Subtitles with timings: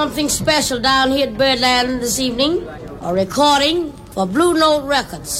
[0.00, 2.66] something special down here at Birdland this evening
[3.02, 5.39] a recording for Blue Note Records.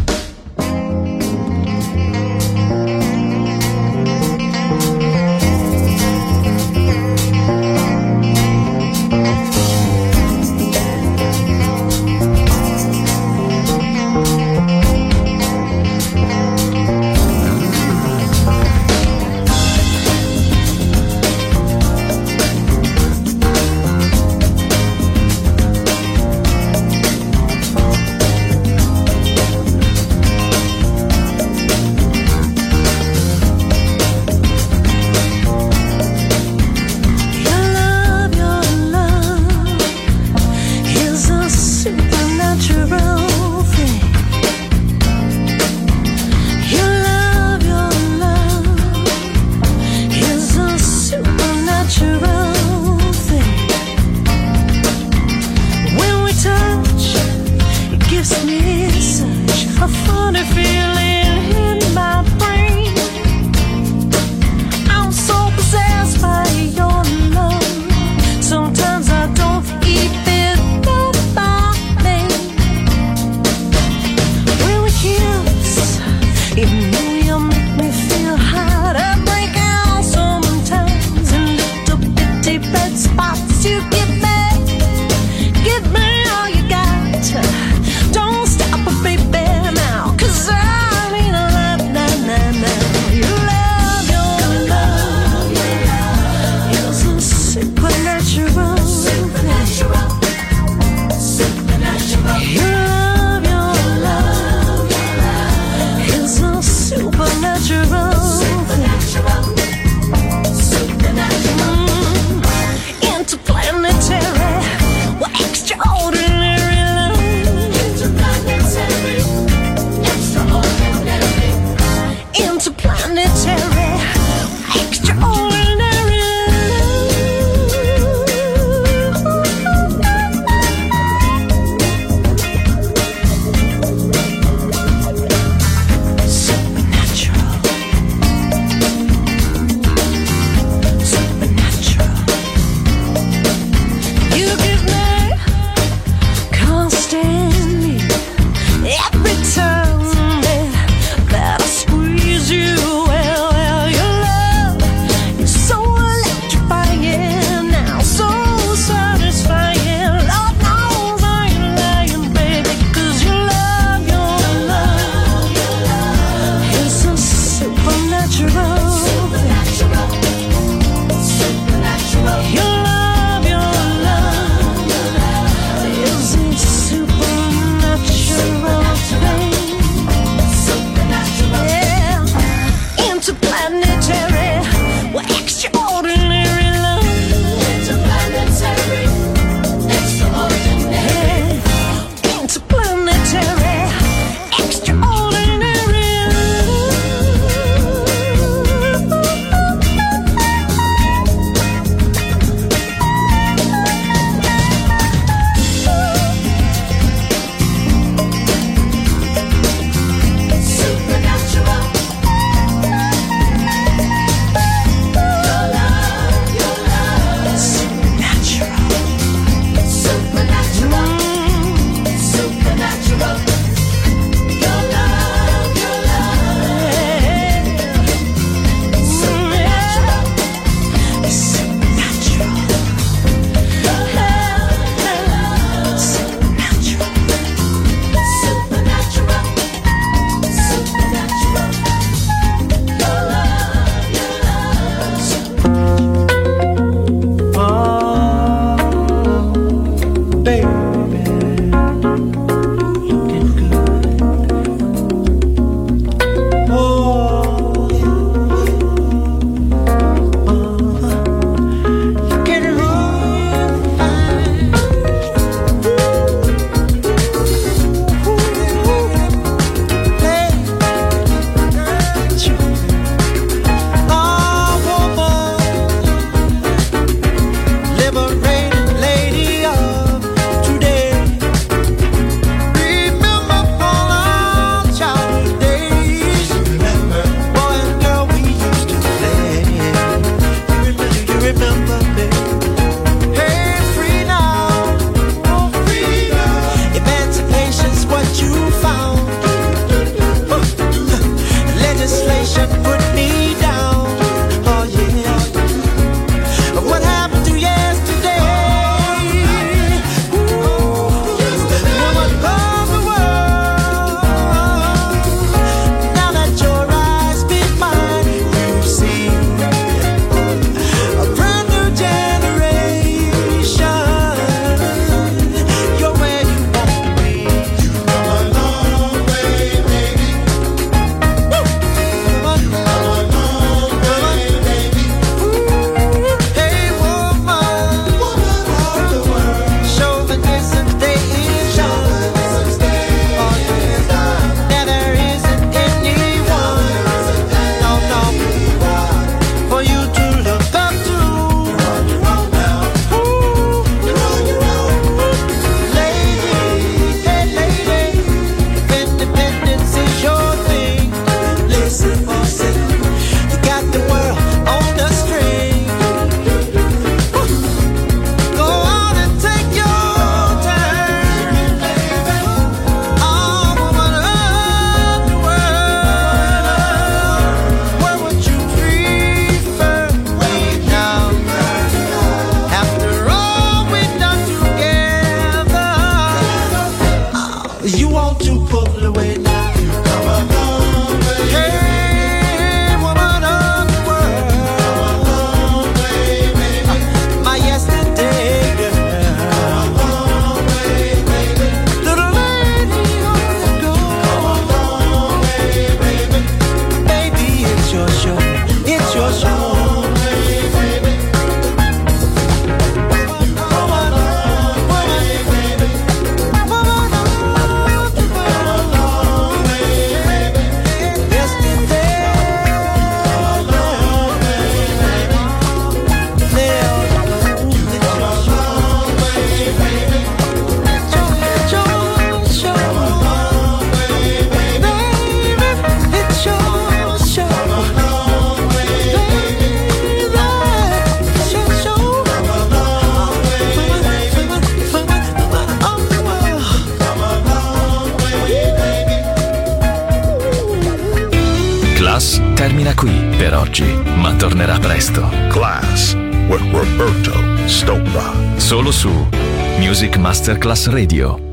[460.41, 461.50] Masterclass Radio.